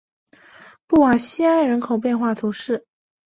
[0.87, 2.87] 布瓦西埃人口变化图示